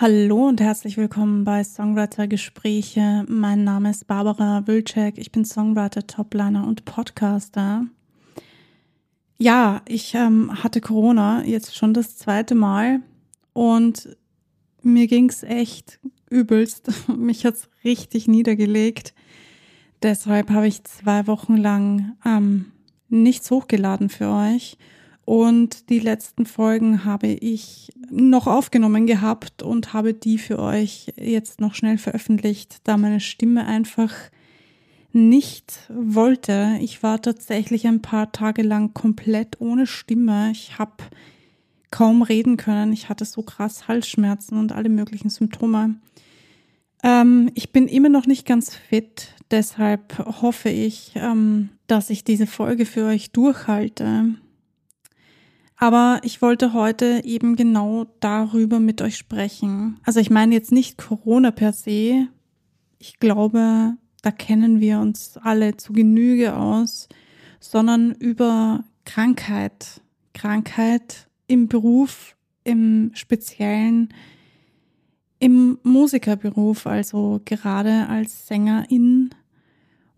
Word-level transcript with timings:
Hallo 0.00 0.46
und 0.46 0.60
herzlich 0.60 0.96
willkommen 0.96 1.42
bei 1.42 1.64
Songwriter 1.64 2.28
Gespräche. 2.28 3.24
Mein 3.26 3.64
Name 3.64 3.90
ist 3.90 4.06
Barbara 4.06 4.64
Wilczek. 4.64 5.18
Ich 5.18 5.32
bin 5.32 5.44
Songwriter, 5.44 6.06
Topliner 6.06 6.68
und 6.68 6.84
Podcaster. 6.84 7.84
Ja, 9.38 9.82
ich 9.88 10.14
ähm, 10.14 10.62
hatte 10.62 10.80
Corona 10.80 11.44
jetzt 11.44 11.74
schon 11.74 11.94
das 11.94 12.16
zweite 12.16 12.54
Mal 12.54 13.00
und 13.54 14.16
mir 14.82 15.08
ging's 15.08 15.42
echt 15.42 15.98
übelst. 16.30 16.92
Mich 17.16 17.44
hat's 17.44 17.68
richtig 17.82 18.28
niedergelegt. 18.28 19.14
Deshalb 20.04 20.50
habe 20.50 20.68
ich 20.68 20.84
zwei 20.84 21.26
Wochen 21.26 21.56
lang 21.56 22.16
ähm, 22.24 22.66
nichts 23.08 23.50
hochgeladen 23.50 24.10
für 24.10 24.28
euch 24.28 24.78
und 25.28 25.90
die 25.90 25.98
letzten 25.98 26.46
Folgen 26.46 27.04
habe 27.04 27.26
ich 27.26 27.92
noch 28.10 28.46
aufgenommen 28.46 29.06
gehabt 29.06 29.62
und 29.62 29.92
habe 29.92 30.14
die 30.14 30.38
für 30.38 30.58
euch 30.58 31.12
jetzt 31.18 31.60
noch 31.60 31.74
schnell 31.74 31.98
veröffentlicht, 31.98 32.78
da 32.84 32.96
meine 32.96 33.20
Stimme 33.20 33.66
einfach 33.66 34.14
nicht 35.12 35.80
wollte. 35.90 36.78
Ich 36.80 37.02
war 37.02 37.20
tatsächlich 37.20 37.86
ein 37.86 38.00
paar 38.00 38.32
Tage 38.32 38.62
lang 38.62 38.94
komplett 38.94 39.60
ohne 39.60 39.86
Stimme. 39.86 40.50
Ich 40.50 40.78
habe 40.78 41.04
kaum 41.90 42.22
reden 42.22 42.56
können. 42.56 42.94
Ich 42.94 43.10
hatte 43.10 43.26
so 43.26 43.42
krass 43.42 43.86
Halsschmerzen 43.86 44.56
und 44.56 44.72
alle 44.72 44.88
möglichen 44.88 45.28
Symptome. 45.28 45.96
Ähm, 47.02 47.50
ich 47.52 47.70
bin 47.70 47.86
immer 47.86 48.08
noch 48.08 48.24
nicht 48.24 48.46
ganz 48.46 48.74
fit. 48.74 49.34
Deshalb 49.50 50.40
hoffe 50.40 50.70
ich, 50.70 51.12
ähm, 51.16 51.68
dass 51.86 52.08
ich 52.08 52.24
diese 52.24 52.46
Folge 52.46 52.86
für 52.86 53.04
euch 53.04 53.30
durchhalte. 53.30 54.34
Aber 55.80 56.20
ich 56.24 56.42
wollte 56.42 56.72
heute 56.72 57.22
eben 57.24 57.54
genau 57.54 58.06
darüber 58.18 58.80
mit 58.80 59.00
euch 59.00 59.16
sprechen. 59.16 60.00
Also 60.02 60.18
ich 60.18 60.28
meine 60.28 60.54
jetzt 60.54 60.72
nicht 60.72 60.98
Corona 60.98 61.52
per 61.52 61.72
se. 61.72 62.26
Ich 62.98 63.20
glaube, 63.20 63.96
da 64.22 64.30
kennen 64.32 64.80
wir 64.80 64.98
uns 64.98 65.36
alle 65.36 65.76
zu 65.76 65.92
Genüge 65.92 66.56
aus, 66.56 67.08
sondern 67.60 68.10
über 68.12 68.82
Krankheit. 69.04 70.00
Krankheit 70.34 71.28
im 71.46 71.68
Beruf, 71.68 72.36
im 72.64 73.12
Speziellen, 73.14 74.12
im 75.38 75.78
Musikerberuf, 75.84 76.88
also 76.88 77.40
gerade 77.44 78.08
als 78.08 78.48
Sängerin 78.48 79.30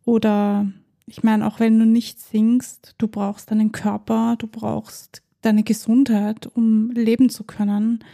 oder 0.04 0.66
ich 1.06 1.22
meine, 1.22 1.46
auch 1.46 1.60
wenn 1.60 1.78
du 1.78 1.84
nicht 1.84 2.20
singst, 2.20 2.94
du 2.98 3.08
brauchst 3.08 3.50
deinen 3.50 3.72
Körper, 3.72 4.36
du 4.38 4.46
brauchst 4.46 5.22
deine 5.42 5.62
Gesundheit, 5.62 6.48
um 6.54 6.90
leben 6.90 7.30
zu 7.30 7.44
können. 7.44 8.04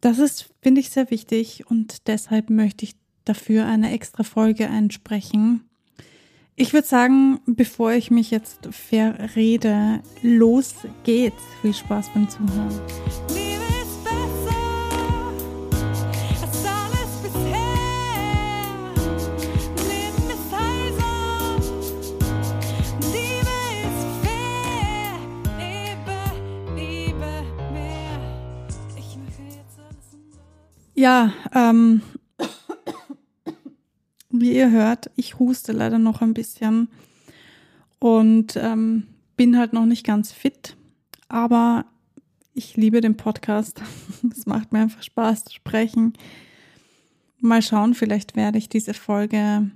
Das 0.00 0.18
ist, 0.18 0.52
finde 0.60 0.80
ich, 0.80 0.90
sehr 0.90 1.10
wichtig 1.10 1.64
und 1.68 2.08
deshalb 2.08 2.50
möchte 2.50 2.84
ich 2.84 2.96
dafür 3.24 3.66
eine 3.66 3.92
extra 3.92 4.24
Folge 4.24 4.68
einsprechen. 4.68 5.64
Ich 6.54 6.72
würde 6.72 6.86
sagen, 6.86 7.40
bevor 7.46 7.92
ich 7.92 8.10
mich 8.10 8.30
jetzt 8.30 8.68
verrede, 8.70 10.00
los 10.22 10.74
geht's. 11.04 11.42
Viel 11.62 11.74
Spaß 11.74 12.10
beim 12.14 12.28
Zuhören. 12.28 13.41
Ja, 31.02 31.32
ähm, 31.52 32.00
wie 34.30 34.54
ihr 34.54 34.70
hört, 34.70 35.10
ich 35.16 35.40
huste 35.40 35.72
leider 35.72 35.98
noch 35.98 36.20
ein 36.22 36.32
bisschen 36.32 36.90
und 37.98 38.54
ähm, 38.54 39.08
bin 39.36 39.58
halt 39.58 39.72
noch 39.72 39.84
nicht 39.84 40.06
ganz 40.06 40.30
fit, 40.30 40.76
aber 41.26 41.86
ich 42.54 42.76
liebe 42.76 43.00
den 43.00 43.16
Podcast. 43.16 43.82
es 44.30 44.46
macht 44.46 44.72
mir 44.72 44.78
einfach 44.78 45.02
Spaß 45.02 45.46
zu 45.46 45.54
sprechen. 45.54 46.12
Mal 47.40 47.62
schauen, 47.62 47.94
vielleicht 47.94 48.36
werde 48.36 48.58
ich 48.58 48.68
diese 48.68 48.94
Folge 48.94 49.72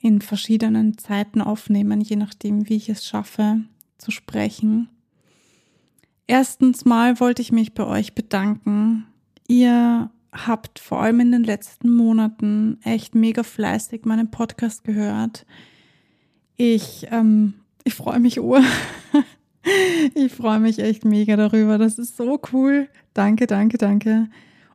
in 0.00 0.20
verschiedenen 0.20 0.98
Zeiten 0.98 1.40
aufnehmen, 1.40 2.00
je 2.00 2.16
nachdem, 2.16 2.68
wie 2.68 2.74
ich 2.74 2.88
es 2.88 3.06
schaffe 3.06 3.60
zu 3.96 4.10
sprechen. 4.10 4.88
Erstens 6.26 6.84
mal 6.84 7.20
wollte 7.20 7.42
ich 7.42 7.52
mich 7.52 7.74
bei 7.74 7.86
euch 7.86 8.16
bedanken. 8.16 9.06
Ihr 9.46 10.10
habt 10.32 10.78
vor 10.78 11.02
allem 11.02 11.20
in 11.20 11.32
den 11.32 11.44
letzten 11.44 11.90
Monaten 11.90 12.78
echt 12.82 13.14
mega 13.14 13.42
fleißig 13.42 14.04
meinen 14.04 14.30
Podcast 14.30 14.84
gehört. 14.84 15.46
Ich, 16.56 17.06
ähm, 17.10 17.54
ich 17.84 17.94
freue 17.94 18.20
mich 18.20 18.40
ur. 18.40 18.62
ich 20.14 20.32
freue 20.32 20.60
mich 20.60 20.78
echt 20.78 21.04
mega 21.04 21.36
darüber. 21.36 21.78
Das 21.78 21.98
ist 21.98 22.16
so 22.16 22.40
cool. 22.52 22.88
Danke, 23.14 23.46
danke, 23.46 23.78
danke. 23.78 24.28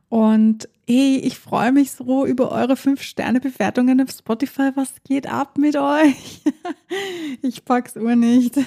Und 0.08 0.68
hey, 0.86 1.16
ich 1.18 1.38
freue 1.38 1.72
mich 1.72 1.92
so 1.92 2.26
über 2.26 2.50
eure 2.50 2.74
5-Sterne-Bewertungen 2.74 4.00
auf 4.00 4.10
Spotify. 4.10 4.70
Was 4.74 4.94
geht 5.04 5.26
ab 5.26 5.58
mit 5.58 5.76
euch? 5.76 6.42
ich 7.42 7.64
pack's 7.64 7.96
ur 7.96 8.16
nicht. 8.16 8.58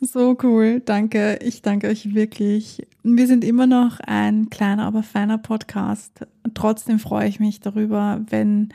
So 0.00 0.36
cool. 0.42 0.80
Danke. 0.80 1.38
Ich 1.42 1.60
danke 1.60 1.88
euch 1.88 2.14
wirklich. 2.14 2.86
Wir 3.02 3.26
sind 3.26 3.44
immer 3.44 3.66
noch 3.66 4.00
ein 4.00 4.48
kleiner, 4.48 4.84
aber 4.84 5.02
feiner 5.02 5.38
Podcast. 5.38 6.26
Trotzdem 6.54 6.98
freue 6.98 7.28
ich 7.28 7.38
mich 7.40 7.60
darüber, 7.60 8.24
wenn, 8.28 8.70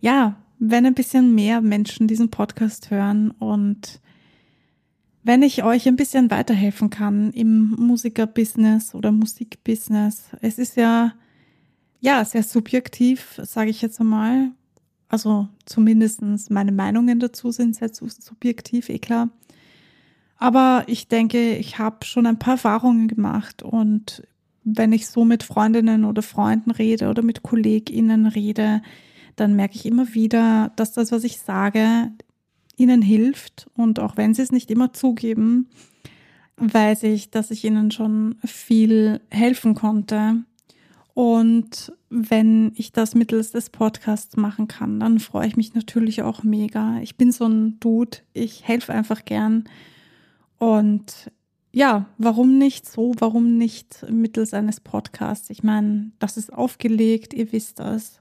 ja, 0.00 0.36
wenn 0.58 0.84
ein 0.84 0.94
bisschen 0.94 1.34
mehr 1.34 1.62
Menschen 1.62 2.06
diesen 2.06 2.30
Podcast 2.30 2.90
hören 2.90 3.30
und 3.30 4.00
wenn 5.22 5.42
ich 5.42 5.64
euch 5.64 5.88
ein 5.88 5.96
bisschen 5.96 6.30
weiterhelfen 6.30 6.90
kann 6.90 7.32
im 7.32 7.70
Musikerbusiness 7.70 8.94
oder 8.94 9.10
Musikbusiness. 9.10 10.30
Es 10.40 10.58
ist 10.58 10.76
ja, 10.76 11.12
ja, 12.00 12.24
sehr 12.24 12.42
subjektiv, 12.42 13.40
sage 13.42 13.70
ich 13.70 13.82
jetzt 13.82 14.00
einmal. 14.00 14.52
Also 15.08 15.48
zumindestens 15.64 16.50
meine 16.50 16.72
Meinungen 16.72 17.18
dazu 17.18 17.50
sind 17.50 17.76
sehr 17.76 17.90
subjektiv, 17.92 18.88
eh 18.88 18.98
klar. 18.98 19.30
Aber 20.36 20.84
ich 20.86 21.08
denke, 21.08 21.56
ich 21.56 21.78
habe 21.78 22.04
schon 22.04 22.26
ein 22.26 22.38
paar 22.38 22.54
Erfahrungen 22.54 23.08
gemacht 23.08 23.62
und 23.62 24.22
wenn 24.64 24.92
ich 24.92 25.08
so 25.08 25.24
mit 25.24 25.42
Freundinnen 25.42 26.04
oder 26.04 26.22
Freunden 26.22 26.70
rede 26.70 27.08
oder 27.08 27.22
mit 27.22 27.42
KollegInnen 27.42 28.26
rede, 28.26 28.82
dann 29.34 29.56
merke 29.56 29.76
ich 29.76 29.86
immer 29.86 30.14
wieder, 30.14 30.72
dass 30.76 30.92
das, 30.92 31.10
was 31.10 31.24
ich 31.24 31.40
sage, 31.40 32.10
ihnen 32.76 33.02
hilft. 33.02 33.68
Und 33.74 33.98
auch 33.98 34.16
wenn 34.16 34.34
sie 34.34 34.42
es 34.42 34.52
nicht 34.52 34.70
immer 34.70 34.92
zugeben, 34.92 35.68
weiß 36.56 37.04
ich, 37.04 37.30
dass 37.30 37.50
ich 37.50 37.64
ihnen 37.64 37.90
schon 37.90 38.36
viel 38.44 39.20
helfen 39.30 39.74
konnte. 39.74 40.42
Und 41.18 41.92
wenn 42.10 42.70
ich 42.76 42.92
das 42.92 43.16
mittels 43.16 43.50
des 43.50 43.70
Podcasts 43.70 44.36
machen 44.36 44.68
kann, 44.68 45.00
dann 45.00 45.18
freue 45.18 45.48
ich 45.48 45.56
mich 45.56 45.74
natürlich 45.74 46.22
auch 46.22 46.44
mega. 46.44 47.00
Ich 47.00 47.16
bin 47.16 47.32
so 47.32 47.44
ein 47.44 47.80
Dude, 47.80 48.18
ich 48.34 48.68
helfe 48.68 48.92
einfach 48.92 49.24
gern 49.24 49.64
und 50.58 51.32
ja, 51.72 52.06
warum 52.18 52.56
nicht 52.58 52.88
so? 52.88 53.16
Warum 53.18 53.58
nicht 53.58 54.06
mittels 54.08 54.54
eines 54.54 54.78
Podcasts? 54.78 55.50
Ich 55.50 55.64
meine, 55.64 56.12
das 56.20 56.36
ist 56.36 56.52
aufgelegt, 56.52 57.34
ihr 57.34 57.50
wisst 57.50 57.80
das. 57.80 58.20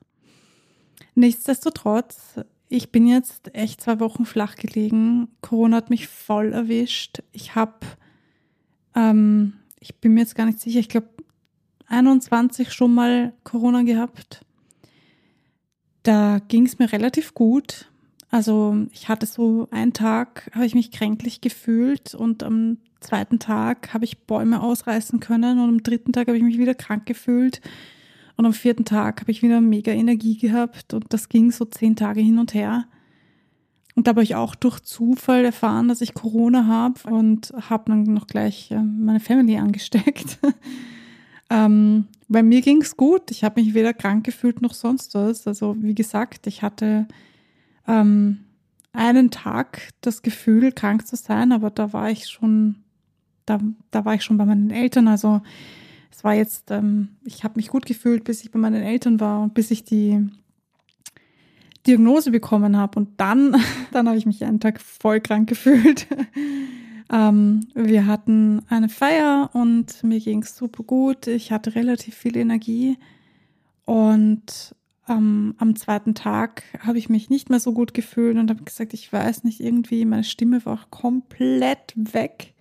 Nichtsdestotrotz, 1.14 2.40
ich 2.68 2.91
bin 2.91 3.06
jetzt 3.06 3.53
echt 3.53 3.79
zwei 3.79 4.00
Wochen 4.00 4.25
flach 4.25 4.56
gelegen. 4.56 5.28
Corona 5.41 5.78
hat 5.78 5.91
mich 5.91 6.08
voll 6.08 6.52
erwischt. 6.52 7.22
Ich 7.31 7.53
habe, 7.53 7.78
ähm, 8.96 9.53
ich 9.79 9.97
bin 9.97 10.16
mir 10.16 10.22
jetzt 10.22 10.34
gar 10.34 10.47
nicht 10.47 10.59
sicher, 10.59 10.79
ich 10.79 10.90
glaube 10.90 11.09
21 11.87 12.72
schon 12.72 12.93
mal 12.93 13.34
Corona 13.43 13.84
gehabt. 13.84 14.45
Da 16.03 16.39
ging 16.47 16.66
es 16.66 16.79
mir 16.79 16.91
relativ 16.91 17.34
gut. 17.34 17.89
Also 18.29 18.85
ich 18.91 19.09
hatte 19.09 19.25
so 19.25 19.67
einen 19.72 19.93
Tag, 19.93 20.49
habe 20.53 20.66
ich 20.66 20.75
mich 20.75 20.91
kränklich 20.91 21.41
gefühlt 21.41 22.13
und 22.13 22.43
am 22.43 22.78
zweiten 22.99 23.39
Tag 23.39 23.93
habe 23.93 24.05
ich 24.05 24.19
Bäume 24.19 24.61
ausreißen 24.61 25.19
können 25.19 25.59
und 25.59 25.69
am 25.69 25.84
dritten 25.84 26.13
Tag 26.13 26.28
habe 26.28 26.37
ich 26.37 26.43
mich 26.43 26.57
wieder 26.57 26.73
krank 26.73 27.05
gefühlt 27.05 27.61
und 28.35 28.45
am 28.45 28.53
vierten 28.53 28.85
Tag 28.85 29.22
habe 29.22 29.31
ich 29.31 29.41
wieder 29.41 29.61
mega 29.61 29.91
Energie 29.91 30.37
gehabt 30.37 30.93
und 30.93 31.05
das 31.13 31.29
ging 31.29 31.51
so 31.51 31.66
zehn 31.66 31.95
Tage 31.95 32.22
hin 32.22 32.40
und 32.40 32.53
her. 32.53 32.85
Und 33.95 34.05
da 34.05 34.09
habe 34.09 34.22
ich 34.22 34.35
auch 34.35 34.53
durch 34.53 34.79
Zufall 34.81 35.43
erfahren, 35.43 35.87
dass 35.87 36.01
ich 36.01 36.13
Corona 36.13 36.67
habe 36.67 37.09
und 37.09 37.51
habe 37.69 37.85
dann 37.87 38.03
noch 38.03 38.28
gleich 38.28 38.69
äh, 38.69 38.79
meine 38.79 39.19
Family 39.19 39.57
angesteckt. 39.57 40.37
ähm, 41.49 42.08
bei 42.28 42.44
mir 42.44 42.61
ging 42.61 42.82
es 42.82 42.97
gut. 42.97 43.32
Ich 43.32 43.44
habe 43.44 43.61
mich 43.61 43.73
weder 43.73 43.94
krank 43.94 44.26
gefühlt 44.26 44.61
noch 44.61 44.73
sonst 44.73 45.14
was. 45.16 45.47
Also 45.47 45.76
wie 45.79 45.96
gesagt, 45.96 46.47
ich 46.47 46.61
hatte 46.61 47.08
ähm, 47.88 48.40
einen 48.94 49.32
Tag 49.32 49.90
das 50.02 50.22
Gefühl, 50.22 50.72
krank 50.72 51.08
zu 51.08 51.16
sein, 51.16 51.52
aber 51.52 51.70
da 51.70 51.94
war 51.94 52.09
ich 52.09 52.28
schon, 52.28 52.84
da, 53.46 53.59
da 53.91 54.05
war 54.05 54.16
ich 54.16 54.23
schon 54.23 54.38
bei 54.38 54.46
meinen 54.46 54.72
Eltern. 54.72 55.08
Also 55.08 55.41
es 56.11 56.23
war 56.23 56.34
jetzt, 56.34 56.72
ähm, 56.72 57.09
ich 57.23 57.44
habe 57.44 57.53
mich 57.58 57.70
gut 57.70 57.85
gefühlt, 57.85 58.23
bis 58.23 58.43
ich 58.43 58.52
bei 58.52 58.59
meinen 58.59 58.84
Eltern 58.84 59.20
war 59.20 59.41
und 59.41 59.53
bis 59.53 59.72
ich 59.72 59.84
die 59.84 60.28
Diagnose 61.85 62.32
bekommen 62.32 62.76
habe. 62.76 63.00
Und 63.00 63.22
dann, 63.22 63.55
dann 63.91 64.08
habe 64.08 64.17
ich 64.17 64.26
mich 64.26 64.43
einen 64.43 64.59
Tag 64.59 64.82
voll 64.82 65.22
krank 65.22 65.47
gefühlt. 65.47 66.08
Ähm, 67.11 67.67
wir 67.73 68.05
hatten 68.05 68.61
eine 68.69 68.89
Feier 68.89 69.49
und 69.53 70.03
mir 70.03 70.19
ging 70.19 70.41
es 70.43 70.57
super 70.57 70.83
gut. 70.83 71.27
Ich 71.27 71.51
hatte 71.51 71.75
relativ 71.75 72.15
viel 72.15 72.37
Energie. 72.37 72.97
Und 73.85 74.75
ähm, 75.07 75.55
am 75.57 75.75
zweiten 75.75 76.15
Tag 76.15 76.63
habe 76.79 76.97
ich 76.97 77.07
mich 77.07 77.29
nicht 77.29 77.49
mehr 77.49 77.59
so 77.59 77.73
gut 77.73 77.93
gefühlt 77.93 78.37
und 78.37 78.49
habe 78.49 78.63
gesagt, 78.63 78.93
ich 78.93 79.11
weiß 79.11 79.45
nicht, 79.45 79.61
irgendwie 79.61 80.03
meine 80.05 80.25
Stimme 80.25 80.65
war 80.65 80.73
auch 80.73 80.89
komplett 80.89 81.93
weg. 81.95 82.53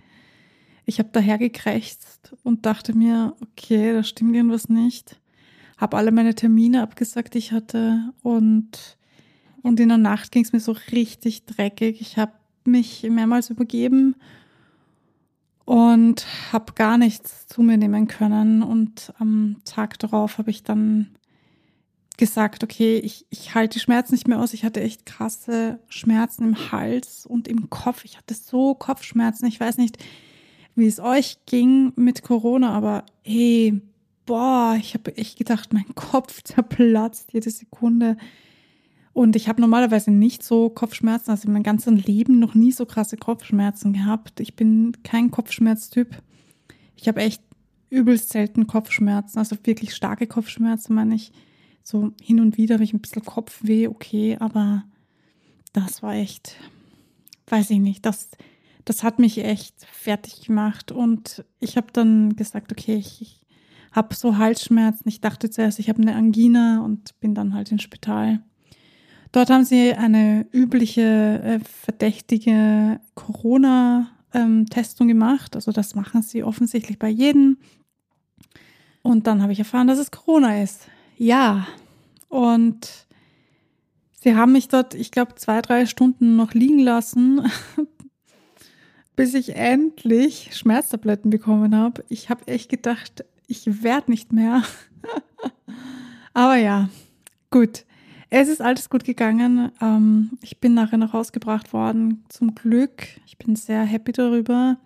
Ich 0.85 1.01
habe 1.01 1.09
daher 1.13 1.39
gekrächzt 1.39 2.37
und 2.45 2.65
dachte 2.65 2.97
mir, 2.97 3.35
okay, 3.43 3.93
da 3.93 4.05
stimmt 4.05 4.37
irgendwas 4.37 4.69
nicht. 4.69 5.21
Habe 5.77 5.97
alle 5.97 6.13
meine 6.13 6.37
Termine 6.37 6.83
abgesagt, 6.83 7.35
die 7.35 7.39
ich 7.39 7.53
hatte 7.53 8.13
und 8.23 8.97
und 9.63 9.81
in 9.81 9.89
der 9.89 9.99
Nacht 9.99 10.31
ging 10.31 10.45
es 10.45 10.53
mir 10.53 10.61
so 10.61 10.77
richtig 10.93 11.45
dreckig. 11.45 12.01
Ich 12.01 12.19
habe 12.19 12.31
mich 12.67 13.03
mehrmals 13.09 13.51
übergeben 13.51 14.17
und 15.65 16.27
habe 16.53 16.73
gar 16.75 16.97
nichts 16.97 17.47
zu 17.47 17.63
mir 17.63 17.77
nehmen 17.77 18.07
können. 18.09 18.63
Und 18.63 19.13
am 19.19 19.57
Tag 19.65 19.99
darauf 19.99 20.39
habe 20.39 20.51
ich 20.51 20.63
dann 20.63 21.09
gesagt, 22.17 22.63
okay, 22.63 22.99
ich, 22.99 23.27
ich 23.31 23.55
halte 23.55 23.75
die 23.75 23.81
Schmerzen 23.81 24.15
nicht 24.15 24.29
mehr 24.29 24.41
aus. 24.41 24.55
Ich 24.55 24.65
hatte 24.65 24.81
echt 24.81 25.05
krasse 25.07 25.81
Schmerzen 25.89 26.45
im 26.45 26.73
Hals 26.73 27.27
und 27.27 27.49
im 27.49 27.69
Kopf. 27.69 28.05
Ich 28.05 28.17
hatte 28.17 28.35
so 28.35 28.75
Kopfschmerzen. 28.75 29.47
Ich 29.47 29.61
weiß 29.61 29.77
nicht, 29.77 29.99
wie 30.75 30.87
es 30.87 31.01
euch 31.01 31.39
ging 31.47 31.93
mit 31.97 32.23
Corona, 32.23 32.73
aber 32.73 33.05
hey, 33.23 33.81
boah, 34.25 34.77
ich 34.79 34.95
habe 34.95 35.17
echt 35.17 35.37
gedacht, 35.39 35.73
mein 35.73 35.95
Kopf 35.95 36.43
zerplatzt 36.45 37.33
jede 37.33 37.51
Sekunde. 37.51 38.17
Und 39.17 39.35
ich 39.35 39.49
habe 39.49 39.63
normalerweise 39.63 40.11
nicht 40.11 40.43
so 40.43 40.69
Kopfschmerzen, 40.69 41.31
also 41.31 41.47
in 41.47 41.55
meinem 41.55 41.63
ganzen 41.63 41.97
Leben 41.97 42.39
noch 42.39 42.55
nie 42.55 42.71
so 42.71 42.85
krasse 42.85 43.17
Kopfschmerzen 43.17 43.95
gehabt. 43.95 44.41
Ich 44.41 44.57
bin 44.57 44.93
kein 45.05 45.31
Kopfschmerztyp. 45.31 46.23
Ich 46.97 47.09
habe 47.09 47.23
echt 47.23 47.43
übelst 47.89 48.29
selten 48.29 48.67
Kopfschmerzen, 48.67 49.39
also 49.39 49.57
wirklich 49.65 49.95
starke 49.95 50.27
Kopfschmerzen, 50.27 50.95
meine 50.95 51.15
ich. 51.15 51.33
So 51.83 52.13
hin 52.21 52.41
und 52.41 52.59
wieder 52.59 52.75
habe 52.75 52.85
ich 52.85 52.93
ein 52.93 53.01
bisschen 53.01 53.25
Kopfweh, 53.25 53.89
okay, 53.89 54.37
aber 54.39 54.85
das 55.73 56.03
war 56.03 56.15
echt, 56.15 56.55
weiß 57.47 57.71
ich 57.71 57.79
nicht, 57.79 58.05
das, 58.05 58.29
das 58.85 59.03
hat 59.03 59.19
mich 59.19 59.43
echt 59.43 59.87
fertig 59.91 60.43
gemacht. 60.43 60.93
Und 60.93 61.43
ich 61.59 61.79
habe 61.79 61.87
dann 61.91 62.37
gesagt, 62.37 62.71
okay, 62.71 62.97
ich, 62.97 63.23
ich 63.23 63.41
habe 63.93 64.15
so 64.15 64.37
Halsschmerzen. 64.37 65.09
Ich 65.09 65.23
dachte 65.23 65.49
zuerst, 65.49 65.79
ich 65.79 65.89
habe 65.89 66.03
eine 66.03 66.15
Angina 66.15 66.85
und 66.85 67.19
bin 67.21 67.35
dann 67.35 67.55
halt 67.55 67.73
ins 67.73 67.83
Spital. 67.83 68.43
Dort 69.37 69.51
haben 69.51 69.67
sie 69.67 69.93
eine 69.93 70.47
übliche 70.51 71.03
äh, 71.45 71.59
verdächtige 71.59 72.99
Corona-Testung 73.15 75.09
gemacht. 75.09 75.55
Also 75.57 75.73
das 75.73 75.95
machen 75.95 76.23
sie 76.23 76.43
offensichtlich 76.43 76.99
bei 76.99 77.11
jedem. 77.11 77.59
Und 79.03 79.27
dann 79.27 79.43
habe 79.43 79.53
ich 79.53 79.59
erfahren, 79.59 79.89
dass 79.89 79.99
es 79.99 80.11
Corona 80.11 80.63
ist. 80.63 80.89
Ja. 81.19 81.67
Und 82.31 82.89
sie 84.19 84.35
haben 84.35 84.53
mich 84.53 84.69
dort, 84.69 84.95
ich 84.95 85.11
glaube, 85.11 85.35
zwei, 85.35 85.61
drei 85.61 85.85
Stunden 85.85 86.37
noch 86.37 86.55
liegen 86.55 86.79
lassen, 86.79 87.43
bis 89.17 89.35
ich 89.35 89.55
endlich 89.55 90.57
Schmerztabletten 90.57 91.29
bekommen 91.29 91.77
habe. 91.77 92.03
Ich 92.09 92.31
habe 92.31 92.49
echt 92.49 92.71
gedacht, 92.71 93.27
ich 93.47 93.83
werde 93.83 94.11
nicht 94.11 94.33
mehr. 94.33 94.63
Aber 96.33 96.57
ja, 96.57 96.89
gut. 97.51 97.86
Es 98.29 98.49
ist 98.49 98.61
alles 98.61 98.91
gut 98.91 99.05
gegangen. 99.05 99.71
Ähm, 99.81 100.39
ich 100.43 100.59
bin 100.59 100.75
nachher 100.75 100.99
noch 100.99 101.15
rausgebracht 101.15 101.73
worden, 101.73 102.25
zum 102.29 102.55
Glück. 102.55 103.07
Ich 103.27 103.39
bin 103.39 103.57
sehr 103.57 103.85
happy 103.85 104.13
darüber. 104.13 104.79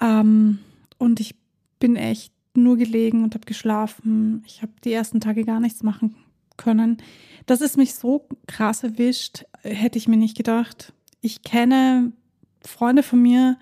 Ähm, 0.00 0.58
und 0.98 1.20
ich 1.20 1.34
bin 1.78 1.96
echt 1.96 2.32
nur 2.54 2.76
gelegen 2.76 3.24
und 3.24 3.34
habe 3.34 3.44
geschlafen. 3.46 4.42
Ich 4.46 4.62
habe 4.62 4.72
die 4.84 4.92
ersten 4.92 5.20
Tage 5.20 5.44
gar 5.44 5.60
nichts 5.60 5.82
machen 5.82 6.14
können. 6.56 6.98
Dass 7.46 7.60
es 7.60 7.76
mich 7.76 7.94
so 7.94 8.26
krass 8.46 8.84
erwischt, 8.84 9.44
hätte 9.62 9.98
ich 9.98 10.08
mir 10.08 10.16
nicht 10.16 10.36
gedacht. 10.36 10.92
Ich 11.20 11.42
kenne 11.42 12.12
Freunde 12.62 13.02
von 13.02 13.20
mir, 13.20 13.58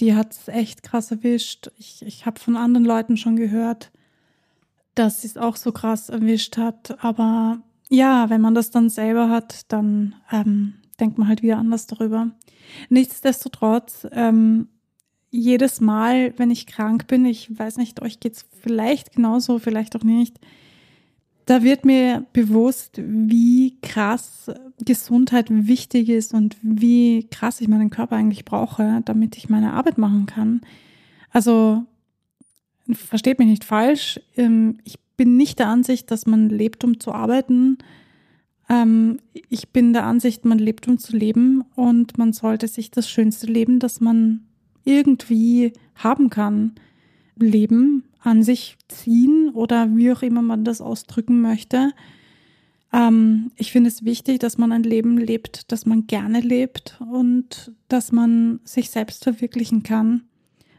die 0.00 0.14
hat 0.14 0.32
es 0.32 0.48
echt 0.48 0.82
krass 0.82 1.10
erwischt. 1.10 1.70
Ich, 1.78 2.04
ich 2.04 2.26
habe 2.26 2.40
von 2.40 2.56
anderen 2.56 2.84
Leuten 2.84 3.16
schon 3.16 3.36
gehört, 3.36 3.90
dass 4.94 5.22
sie 5.22 5.28
es 5.28 5.36
auch 5.36 5.56
so 5.56 5.72
krass 5.72 6.08
erwischt 6.08 6.56
hat. 6.56 7.02
Aber 7.04 7.62
ja, 7.88 8.30
wenn 8.30 8.40
man 8.40 8.54
das 8.54 8.70
dann 8.70 8.88
selber 8.88 9.28
hat, 9.28 9.70
dann 9.72 10.14
ähm, 10.32 10.74
denkt 10.98 11.18
man 11.18 11.28
halt 11.28 11.42
wieder 11.42 11.58
anders 11.58 11.86
darüber. 11.86 12.30
Nichtsdestotrotz, 12.88 14.06
ähm, 14.12 14.68
jedes 15.30 15.80
Mal, 15.80 16.34
wenn 16.36 16.50
ich 16.50 16.66
krank 16.66 17.06
bin, 17.06 17.24
ich 17.24 17.56
weiß 17.56 17.76
nicht, 17.76 18.02
euch 18.02 18.20
geht's 18.20 18.46
vielleicht 18.62 19.12
genauso, 19.12 19.58
vielleicht 19.58 19.94
auch 19.96 20.02
nicht, 20.02 20.38
da 21.46 21.62
wird 21.62 21.84
mir 21.84 22.26
bewusst, 22.32 23.00
wie 23.00 23.78
krass 23.80 24.50
Gesundheit 24.84 25.46
wichtig 25.48 26.08
ist 26.08 26.34
und 26.34 26.56
wie 26.60 27.28
krass 27.30 27.60
ich 27.60 27.68
meinen 27.68 27.90
Körper 27.90 28.16
eigentlich 28.16 28.44
brauche, 28.44 29.00
damit 29.04 29.36
ich 29.36 29.48
meine 29.48 29.72
Arbeit 29.74 29.96
machen 29.96 30.26
kann. 30.26 30.60
Also, 31.30 31.84
versteht 32.90 33.38
mich 33.38 33.48
nicht 33.48 33.64
falsch, 33.64 34.20
ähm, 34.36 34.78
ich 34.84 34.98
bin 35.16 35.36
nicht 35.36 35.58
der 35.58 35.68
Ansicht, 35.68 36.10
dass 36.10 36.26
man 36.26 36.48
lebt, 36.48 36.84
um 36.84 37.00
zu 37.00 37.12
arbeiten. 37.12 37.78
Ähm, 38.68 39.18
ich 39.32 39.70
bin 39.70 39.92
der 39.92 40.04
Ansicht, 40.04 40.44
man 40.44 40.58
lebt, 40.58 40.88
um 40.88 40.98
zu 40.98 41.16
leben 41.16 41.64
und 41.74 42.18
man 42.18 42.32
sollte 42.32 42.68
sich 42.68 42.90
das 42.90 43.08
schönste 43.08 43.46
Leben, 43.46 43.78
das 43.78 44.00
man 44.00 44.46
irgendwie 44.84 45.72
haben 45.94 46.30
kann, 46.30 46.74
leben, 47.36 48.04
an 48.20 48.42
sich 48.42 48.76
ziehen 48.88 49.50
oder 49.50 49.94
wie 49.96 50.12
auch 50.12 50.22
immer 50.22 50.42
man 50.42 50.64
das 50.64 50.80
ausdrücken 50.80 51.40
möchte. 51.40 51.92
Ähm, 52.92 53.50
ich 53.56 53.72
finde 53.72 53.88
es 53.88 54.04
wichtig, 54.04 54.40
dass 54.40 54.58
man 54.58 54.72
ein 54.72 54.82
Leben 54.82 55.18
lebt, 55.18 55.70
das 55.70 55.86
man 55.86 56.06
gerne 56.06 56.40
lebt 56.40 56.98
und 57.10 57.72
dass 57.88 58.12
man 58.12 58.60
sich 58.64 58.90
selbst 58.90 59.24
verwirklichen 59.24 59.82
kann. 59.82 60.22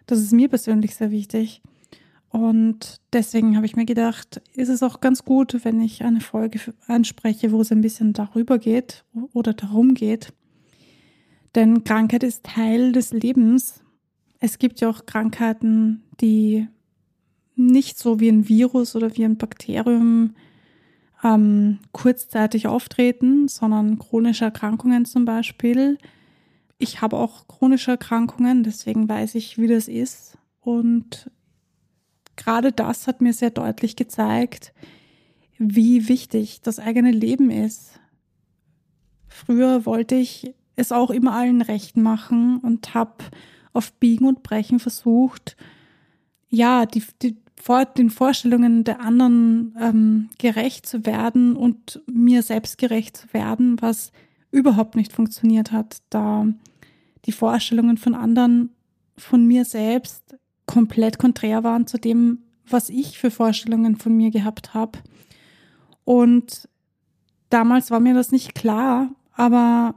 Das 0.08 0.20
ist 0.20 0.32
mir 0.34 0.50
persönlich 0.50 0.96
sehr 0.96 1.12
wichtig. 1.12 1.62
Und 2.30 3.00
deswegen 3.14 3.56
habe 3.56 3.66
ich 3.66 3.76
mir 3.76 3.86
gedacht, 3.86 4.42
ist 4.54 4.70
es 4.70 4.84
auch 4.84 5.00
ganz 5.00 5.24
gut, 5.24 5.64
wenn 5.64 5.80
ich 5.80 6.04
eine 6.04 6.20
Folge 6.22 6.60
anspreche, 6.88 7.52
wo 7.52 7.62
es 7.62 7.72
ein 7.72 7.82
bisschen 7.82 8.14
darüber 8.14 8.60
geht 8.60 9.06
oder 9.34 9.54
darum 9.54 9.94
geht. 9.94 10.34
Denn 11.56 11.84
Krankheit 11.84 12.24
ist 12.24 12.44
Teil 12.44 12.92
des 12.92 13.14
Lebens. 13.14 13.82
Es 14.40 14.60
gibt 14.60 14.82
ja 14.82 14.90
auch 14.90 15.06
Krankheiten, 15.06 16.04
die 16.20 16.68
nicht 17.56 17.98
so 17.98 18.20
wie 18.20 18.30
ein 18.30 18.48
Virus 18.48 18.96
oder 18.96 19.16
wie 19.16 19.26
ein 19.26 19.38
Bakterium 19.38 20.36
ähm, 21.24 21.80
kurzzeitig 21.92 22.68
auftreten, 22.68 23.48
sondern 23.48 23.98
chronische 23.98 24.46
Erkrankungen 24.46 25.06
zum 25.06 25.26
Beispiel. 25.26 25.98
Ich 26.78 27.02
habe 27.02 27.18
auch 27.18 27.48
chronische 27.48 27.92
Erkrankungen, 27.92 28.64
deswegen 28.64 29.10
weiß 29.10 29.34
ich, 29.36 29.58
wie 29.58 29.68
das 29.68 29.88
ist. 29.88 30.38
Und 30.62 31.32
gerade 32.38 32.72
das 32.72 33.08
hat 33.08 33.20
mir 33.22 33.34
sehr 33.34 33.50
deutlich 33.50 33.96
gezeigt, 33.96 34.74
wie 35.58 36.08
wichtig 36.08 36.62
das 36.62 36.80
eigene 36.80 37.12
Leben 37.12 37.50
ist. 37.50 38.00
Früher 39.28 39.86
wollte 39.86 40.16
ich 40.16 40.54
es 40.76 40.92
auch 40.92 41.10
immer 41.10 41.34
allen 41.34 41.62
recht 41.62 41.98
machen 41.98 42.60
und 42.60 42.94
habe 42.94 43.26
auf 43.74 43.92
Biegen 43.94 44.26
und 44.26 44.44
Brechen 44.44 44.80
versucht, 44.80 45.58
ja, 46.50 46.86
die, 46.86 47.04
die, 47.22 47.38
vor, 47.62 47.86
den 47.86 48.10
Vorstellungen 48.10 48.84
der 48.84 49.02
anderen 49.02 49.76
ähm, 49.80 50.30
gerecht 50.38 50.86
zu 50.86 51.06
werden 51.06 51.56
und 51.56 52.02
mir 52.06 52.44
selbst 52.44 52.78
gerecht 52.78 53.18
zu 53.18 53.34
werden, 53.34 53.82
was 53.82 54.12
überhaupt 54.52 54.96
nicht 54.96 55.12
funktioniert 55.12 55.72
hat, 55.72 55.98
da 56.10 56.48
die 57.26 57.32
Vorstellungen 57.32 57.98
von 57.98 58.16
anderen 58.16 58.70
von 59.18 59.46
mir 59.46 59.66
selbst 59.66 60.38
komplett 60.68 61.18
konträr 61.18 61.64
waren 61.64 61.88
zu 61.88 61.98
dem, 61.98 62.44
was 62.70 62.90
ich 62.90 63.18
für 63.18 63.32
Vorstellungen 63.32 63.96
von 63.96 64.16
mir 64.16 64.30
gehabt 64.30 64.74
habe. 64.74 65.00
Und 66.04 66.70
damals 67.50 67.90
war 67.90 68.00
mir 68.00 68.14
das 68.14 68.32
nicht 68.32 68.54
klar, 68.54 69.10
aber 69.34 69.96